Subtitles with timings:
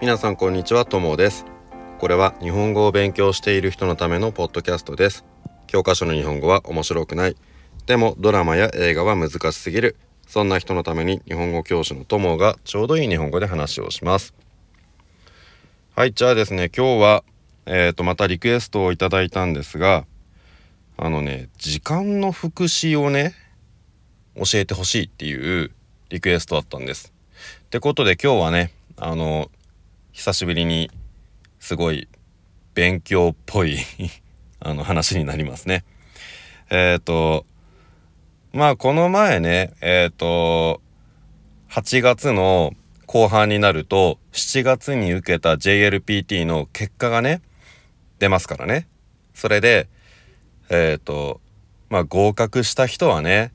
[0.00, 1.44] 皆さんこんにちはともです。
[1.98, 5.24] これは日本語を勉強している人のためのポッドキャストです。
[5.66, 7.36] 教科書の日本語は面白くない。
[7.86, 9.96] でもドラマや映画は難しすぎる。
[10.28, 14.34] そんな人のために日本語教師のともがちょうどいい日本語で話をします。
[15.96, 17.24] はいじゃあですね今日は
[17.66, 20.06] えっ、ー、とまたリクエストをいただいたんですが
[20.96, 23.34] あのね時間の復習をね
[24.36, 25.72] 教えてほしいっていう
[26.10, 27.12] リクエストだったんです。
[27.64, 29.50] ってことで今日はねあの
[30.18, 30.90] 久しぶりに
[31.60, 32.08] すごい
[32.74, 33.78] 勉強っぽい
[34.58, 35.84] あの話になりますね。
[36.70, 37.46] えっ、ー、と
[38.52, 40.82] まあこの前ねえっ、ー、と
[41.70, 42.74] 8月の
[43.06, 47.40] 後半になると7月に受けた JLPT の結果がね
[48.18, 48.88] 出ますからね。
[49.34, 49.86] それで
[50.68, 51.40] えっ、ー、と
[51.90, 53.52] まあ合格した人はね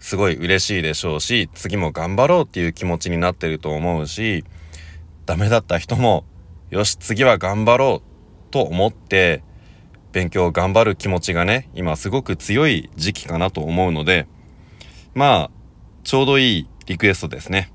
[0.00, 4.44] すごい嬉しいでしょうし次も頑張ろうっていう気持ちになってると思うし
[5.30, 6.24] ダメだった人も
[6.70, 9.44] よし次は頑張ろうと思って
[10.10, 14.26] 勉強を頑張る気持ちがね今すごく強い時期かなと思うので
[15.14, 15.50] まあ
[16.02, 17.72] ちょうどいいリクエストですね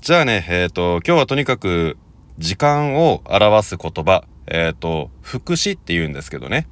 [0.00, 1.98] じゃあねえっ、ー、と今日はとにかく
[2.38, 6.66] 時間を表す言葉えっ、ー、と副詞って言うんですけどね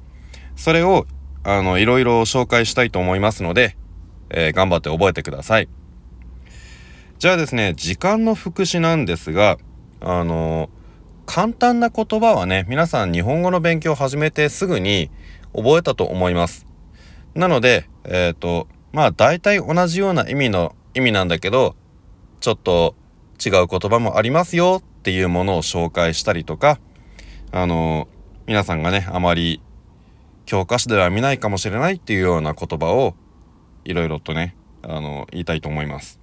[0.55, 1.05] それを
[1.43, 3.77] あのいろいろ紹介したいと思いますので、
[4.31, 5.69] えー、頑張って覚えてください。
[7.23, 9.57] じゃあですね時間の副詞なんですが
[10.01, 10.69] あの
[11.25, 15.09] 簡単な言葉はね皆さん日本語の勉強を始めてすぐに
[15.55, 16.67] 覚えたと思います。
[17.33, 21.77] なのでえっ、ー、とまあ大体同じような意味の意味なんだけど
[22.41, 22.93] ちょっと
[23.39, 26.77] 違う言葉もありますよっていうものを紹介したりとか
[27.53, 28.09] あの
[28.47, 29.61] 皆さんがねあまり
[30.45, 33.15] 教科書では見ないかもしれないっていうような言葉を
[33.85, 36.22] いろいろとねあの言いたいと思います。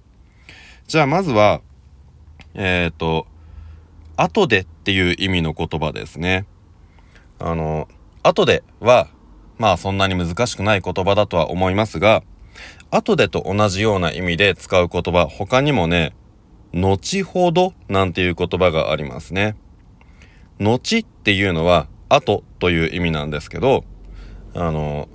[0.91, 1.61] じゃあまずは、
[2.53, 3.25] えっ、ー、と、
[4.17, 6.45] 後でっていう意味の言葉ですね。
[7.39, 7.87] あの、
[8.23, 9.07] 後では、
[9.57, 12.23] まあそんなに難しくない言葉だとは思いますが、
[12.89, 16.13] 後でと同じような意味で使う言葉、他にもね、
[16.73, 19.55] 後ほどなんていう言葉がありますね。
[20.59, 23.85] 後っていうのは後という意味なんですけど、
[24.53, 25.07] あの、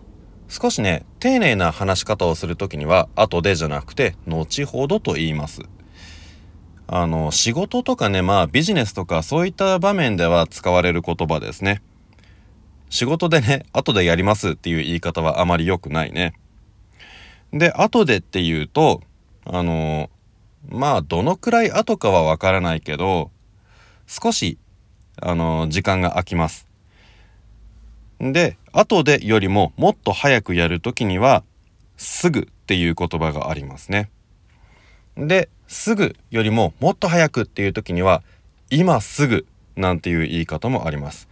[0.48, 5.62] 少しね丁寧な話し方をする時には後でじゃなくて後ほどと言います。
[6.87, 11.82] あの仕事とかねまあビジネスとかそういった場面では使われる言葉ですね。
[12.91, 16.32] 仕事でね後でやりますっていう言い方はあまり良くないね。
[17.53, 19.03] で後でっていうと
[19.47, 20.10] あの
[20.69, 23.32] まあどのくらい後かはわからないけど
[24.06, 24.59] 少し
[25.20, 26.69] あの時間が空きます。
[28.20, 31.44] で後でよりももっと早くやるときには
[31.97, 34.10] すぐっていう言葉がありますね。
[35.16, 38.22] ですぐよりももっと早くっていう時には
[38.69, 41.26] 今すぐなんていう言い方もあります。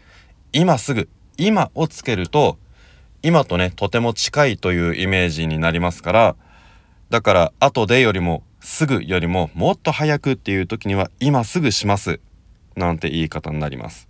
[0.55, 2.57] 今すぐ今をつけると
[3.23, 6.37] 今とねとても近いというイメージになりますから
[7.11, 12.21] だから後でよりもすぐよりももっと早くっていう時には今すぐします
[12.75, 14.09] なんて言い方になります。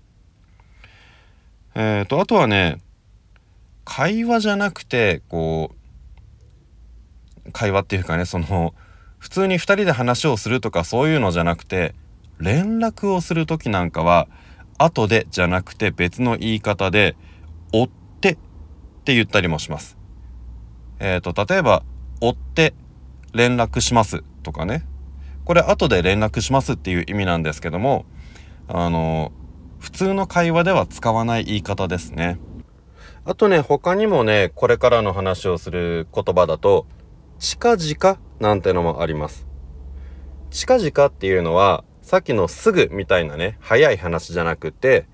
[1.74, 2.78] えーと、あとはね
[3.84, 5.72] 会話じゃなくてこ
[7.46, 8.74] う会話っていうかねその
[9.18, 11.94] 普通に2人で話をするとかそういうのじゃなくて
[12.38, 14.28] 連絡をする時なんかは
[14.78, 17.16] 後でじゃなくて別の言い方で
[17.72, 17.88] 追っ
[18.20, 18.36] てっ
[19.04, 19.96] て言ったりもします。
[20.98, 21.82] えっ、ー、と例えば
[22.20, 22.74] 追って
[23.32, 24.86] 連絡しますとかね
[25.44, 28.06] これ後で連絡しますっていう意味なんですけども
[28.68, 29.32] あの
[29.78, 32.38] 普通の会話では使わない言い方ですね。
[33.26, 36.86] あとね、他にもね、これからの話をする言葉だと、
[37.38, 39.46] 近々なんてのもあります。
[40.50, 45.06] 近々っていうのは、さっきのすぐみたいなね、早い話じゃなくて、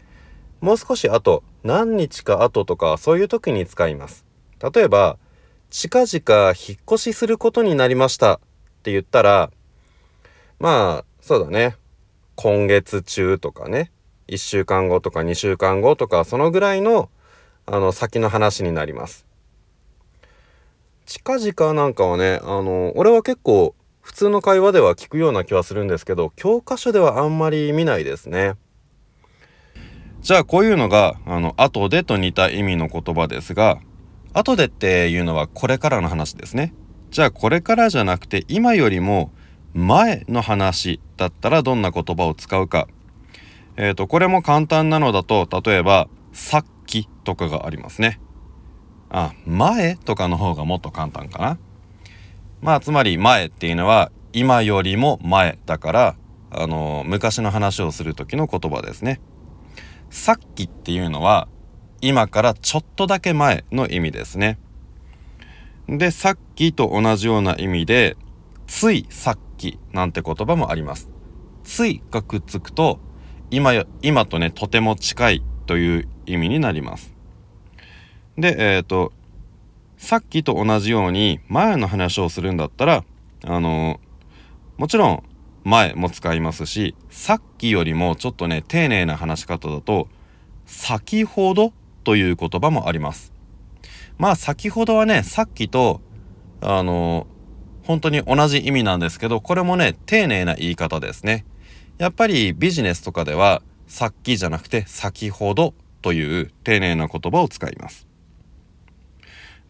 [0.61, 4.27] もう少し後、何日か後とか、そういう時に使います。
[4.75, 5.17] 例えば、
[5.71, 8.39] 近々引っ越しすることになりましたっ
[8.83, 9.53] て言ったら、
[10.59, 11.77] まあ、そうだね。
[12.35, 13.93] 今月中とかね。
[14.27, 17.09] 1週間後とか2週間後とかそのぐらいの
[17.71, 19.27] あの先の話になります。
[21.07, 28.55] 近々なんかはねあの俺は結構普通の会話では聞くような気はするんですけど教科書ではあんまり見ないですね。
[30.21, 33.79] じゃあこういうのがあの後でと似た意味の言葉ですが
[34.35, 36.75] 後でっていうのはこれからの話ですね。
[37.11, 39.31] じゃあこれからじゃなくて今よりも
[39.75, 42.89] 前の話だったらどんな言葉を使うか
[43.77, 48.21] えっ、ー、と、これも簡単なのだと、例えば、さっきとかがありますね。
[49.09, 51.59] あ、前とかの方がもっと簡単かな。
[52.61, 56.17] まあ、つまり前っていうのは、今よりも前だから、
[56.53, 59.21] あの昔の話をする時の言葉ですね。
[60.11, 61.47] さっきっていうのは
[62.01, 64.59] 今からちょっとだけ前の意味ですね。
[65.89, 68.17] で、さっきと同じような意味で、
[68.67, 71.09] ついさっきなんて言葉もあります。
[71.63, 73.01] ついがくっつくと、
[73.51, 77.15] 今よ、今とね、とても近いという意味になります。
[78.37, 79.13] で、えっ、ー、と、
[79.99, 83.05] さっきと同じように前の話をするんだったら、
[83.45, 84.01] あの
[84.79, 85.23] もちろん
[85.63, 90.09] 前も使いますし、さっきよりもちょっとね、丁寧な話し方だと、
[90.67, 91.73] 先ほど
[92.03, 93.33] という言葉もあります。
[94.19, 96.01] まあ先ほどはね、さっきと、
[96.61, 97.29] あの
[97.85, 101.45] 本当に同じ意味なんですけど、これもね、丁寧な言い方ですね。
[101.99, 108.07] やっぱりビジネスとかでは、さっきじゃなくて先ほどという丁寧な言葉を使います。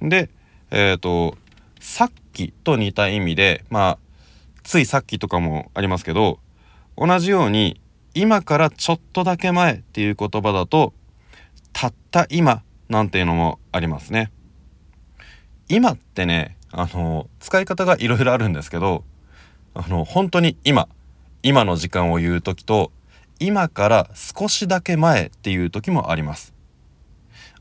[0.02, 0.28] で、
[0.70, 1.38] えっ、ー、と、
[1.80, 3.98] さっきと似た意味で、まあ、
[4.62, 6.38] ついさっきとかもありますけど、
[6.98, 7.80] 同じように、
[8.12, 10.92] 今からちょっとだけ前っていう言葉だと、
[11.72, 14.30] たった今なんていうのもありますね。
[15.70, 19.02] 今ってね、あの、使い方がいろいろあるんですけど、
[19.72, 20.88] あの、本当に今、
[21.42, 22.92] 今の時間を言う時と、
[23.40, 26.52] 今から少しだけ前っていう時もあります。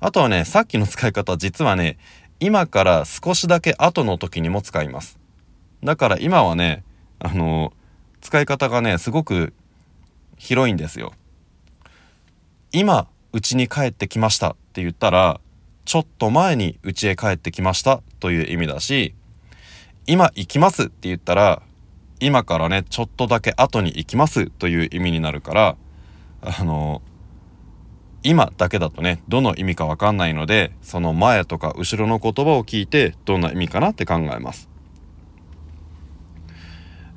[0.02, 1.98] あとはね、さっきの使い方実はね、
[2.42, 5.18] 今から少しだけ後の時にも使います。
[5.82, 6.84] だから今はね、
[7.18, 7.72] あの、
[8.20, 9.54] 使い方がね、すごく
[10.38, 11.14] 広いんですよ。
[12.74, 15.40] 今、家に帰ってきましたって言ったら、
[15.86, 19.16] ちょっと前に家へ帰ってきましたという意味だし、
[20.08, 21.62] 今行きますって言ったら、
[22.20, 25.76] 今からね、ちょっとだけ後に行きますという意味になるから、
[26.42, 27.02] あの、
[28.24, 34.70] 今だけだとね、どの意味かわかんないので、その前とか後ろの言葉を聞いて、どんな意味かなって考えます。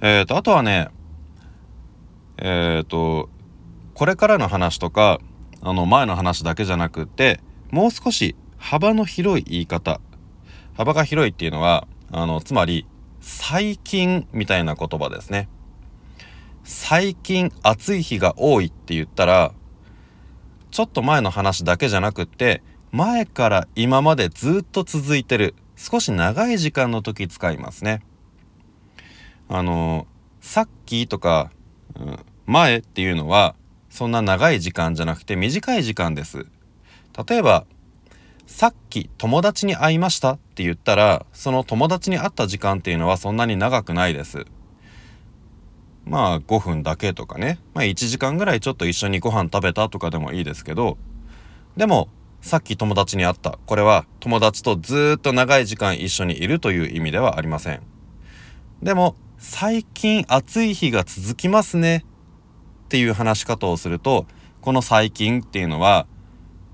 [0.01, 0.89] えっ、ー、と、あとはね、
[2.39, 3.29] えっ、ー、と、
[3.95, 5.21] これからの話とか、
[5.61, 7.41] あの、前の話だけじゃなくて、
[7.71, 10.01] もう少し幅の広い言い方。
[10.77, 12.87] 幅が広いっていうのは、あの、つまり、
[13.23, 15.49] 最近みたいな言葉ですね。
[16.65, 19.55] 最近暑い日が多いって言ったら、
[20.71, 28.03] ちょっと前の話だけじゃなくって、前から今までずっと続いてる、少し長い時間の時使いますね。
[29.49, 30.07] あの
[30.41, 31.51] さっきとか、
[31.95, 33.55] うん、前っていうのは
[33.91, 36.47] そんな長い時間じゃなくて短い時間です
[37.29, 37.67] 例えば
[38.47, 44.47] さっき友達に会いましたって言ったらその友達に会った時間っていうのはそんなに長くないです。
[46.05, 47.59] まあ5分だけとかね。
[47.75, 50.99] まあ1時間ぐらいちょっと一緒にご飯食べたとかでもいいですけど。
[51.77, 52.09] でも
[52.41, 53.59] さっき友達に会った。
[53.67, 57.83] これは友達とずっと長い時間一緒にいるという意味ではありません。
[58.83, 62.05] でも最近暑い日が続きますね
[62.85, 64.27] っていう話し方をすると、
[64.61, 66.07] この最近っていうのは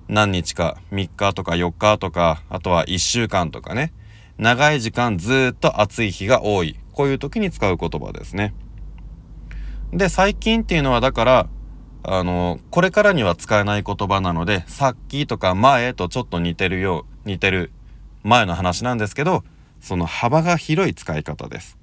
[0.08, 3.92] 何日か3日とか4日とか、あとは1週間とかね、
[4.38, 6.76] 長い時間ずっと暑い日が多い。
[6.92, 8.54] こういう時に使う言葉ですね。
[9.92, 11.48] で、最近っていうのはだから、
[12.02, 17.70] あの、これからには使えない言葉なので、さっきとか前とちょっと似てるよう、似てる
[18.22, 19.44] 前の話なんですけど、
[19.80, 21.78] その幅が広い使い方です。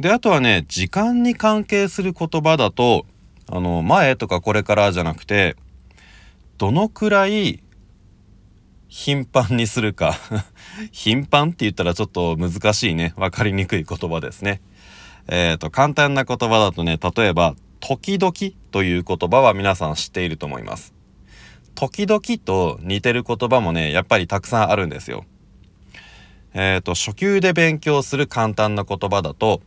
[0.00, 3.06] で、あとはね、時間に関係する言葉だと、
[3.50, 5.56] あの、前とかこれからじゃなくて、
[6.58, 7.62] どのくらい
[8.88, 10.14] 頻繁にするか
[10.92, 13.12] 頻繁って言ったらちょっと難しいね。
[13.16, 14.60] わかりにくい言葉ですね。
[15.26, 18.32] えっ、ー、と、簡単な言葉だとね、例えば、時々
[18.70, 20.94] という言葉は皆さん知っていると思います。
[21.74, 25.24] 時々と似てる言葉もね、やっぱりたくさんあるんですよ。
[26.54, 29.60] えっ、ー、と、初級で勉強する簡単な言葉だと、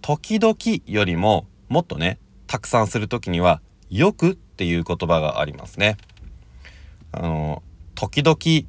[0.00, 2.18] 時々よりももっとね、
[2.52, 5.96] たくさんする時には、よくっていう言葉がありますね。
[7.10, 7.62] あの、
[7.94, 8.68] 時々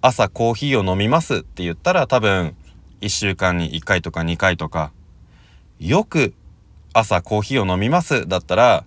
[0.00, 2.54] 朝コーヒーを飲みますって言ったら多分
[3.00, 4.92] 1週間に1回とか2回とか、
[5.80, 6.32] よく
[6.92, 8.84] 朝コーヒーを飲みますだったら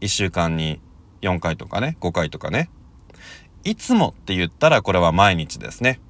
[0.00, 0.80] 1週間に
[1.20, 2.70] 4回とかね、5回とかね。
[3.62, 6.00] いつもって言ったらこれは毎日ですね。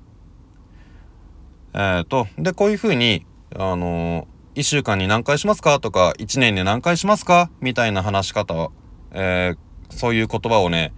[1.75, 5.81] えっ、ー、と、で、こういうふうに、あの1週間に何回しますか？
[5.81, 7.51] とか、1年に何回しますか？
[7.61, 8.71] みたいな話し方、
[9.13, 10.93] えー、そういう言葉をね、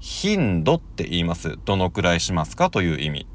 [0.00, 1.56] 頻度って言います。
[1.64, 2.68] どのくらいしますか？
[2.68, 3.26] という意味。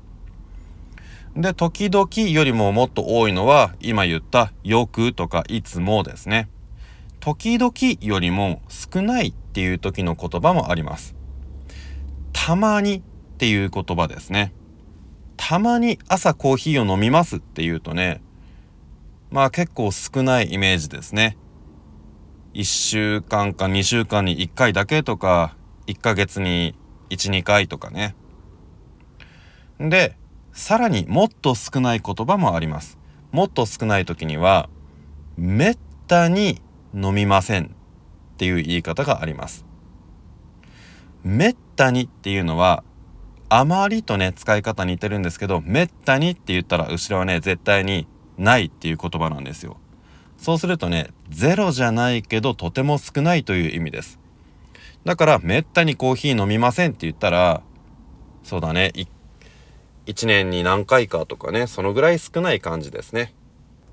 [1.38, 6.50] で、時々よりももっと多いのは、今言ったよくとかいつもですね。
[7.22, 11.16] 時々よりも少ないっていう時の言葉もあります。
[12.34, 13.02] たまにっ
[13.38, 14.54] ていう言葉ですね。
[15.38, 18.22] たまに朝コーヒーを飲みますっていうとね、
[19.32, 21.38] まあ結構少ないイメージですね。
[22.54, 25.56] 1週間か2週間に1回だけとか、
[25.88, 26.76] 1ヶ月に
[27.10, 28.14] 1、2回とかね。
[29.80, 30.18] で、
[30.52, 33.00] さらにもっと少ない言葉もあります。
[33.32, 34.70] もっと少ない時には、
[35.38, 36.62] めったに
[36.94, 37.68] 飲みません
[38.34, 39.66] っていう言い方があります。
[41.24, 42.84] めったにっていうのは、
[43.48, 48.08] あまりとね、使い方似てるんですけど、めったにって言ったら後ろはね、絶対に
[48.42, 49.78] ないっていう言葉なんですよ。
[50.38, 54.20] そうするとね、ゼロじゃないけどとても少ないという意味です。
[55.06, 57.62] だから、めったにコーヒー飲みませんって言ったら、
[58.44, 58.92] そうだね、
[60.08, 63.34] 1年に何回かとかね、そのぐらい少ない感じですね。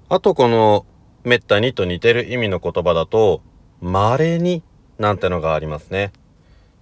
[0.08, 0.86] あとこの、
[1.24, 3.42] めったにと似てる意味の言葉だと、
[3.80, 4.62] 稀に
[4.98, 6.12] なんてのがありますね。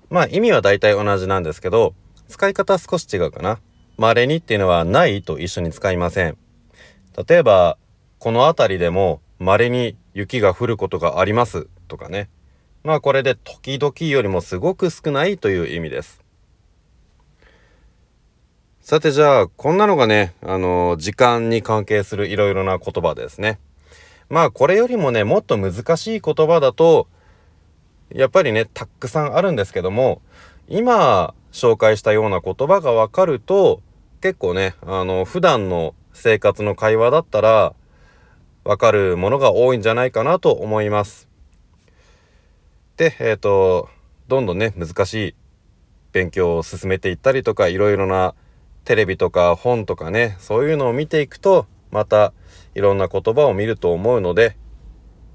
[0.09, 1.95] まあ意味は大体同じなんですけど、
[2.29, 3.59] 使い方少し違うかな。
[3.97, 6.39] 稀にっていうのはないと一緒に使いません。
[7.29, 7.79] 例えば、
[8.19, 12.29] この辺りでも稀に雪が降ることがありますとかね。
[12.85, 16.23] まあこれで時々よりもすごく少ないという意味です。
[18.81, 23.59] さてじゃあ、こんなのがね、あの、時間に関係するいろいろな言葉ですね。
[24.29, 27.09] まあこれよりもね、もっと難しい言葉だと、
[28.11, 30.23] やっぱりね、たくさんあるんですけども、
[30.69, 33.81] 今紹介したような言葉がわかると、
[34.21, 37.75] 結構ね、あの、普段の生活の会話だったら、
[38.65, 41.29] わかるものが多いんじゃないかなと思います。
[42.97, 43.89] で、えっ、ー、と、
[44.27, 45.35] どんどんね、難しい
[46.13, 48.35] 勉強を進めていったりとか、いろいろな
[48.85, 52.33] テレビとか本とかね、そういうのを見ていくと、また
[52.75, 54.57] いろんな言葉を見ると思うので、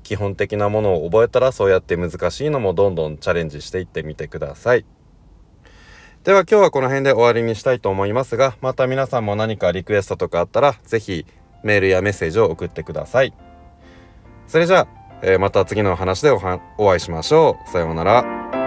[0.04, 4.86] 基本的なものを覚えたらそうやって難しいのもどんどんチャレンジしていってみてください。
[6.24, 11.25] では今日はこの辺で終わりにしたいと思いますが、また皆さんも何かリクエストとかあったら、是非
[11.63, 13.34] メールやメッセージを送ってください。
[14.48, 14.88] それじゃあ、
[15.24, 16.40] えー、また次の話でお
[16.78, 17.70] お会いしましょう。
[17.72, 18.61] さようなら。